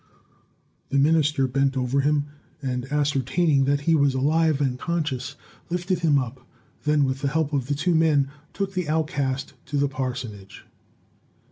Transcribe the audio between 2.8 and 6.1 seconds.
ascertaining that he was alive and conscious, lifted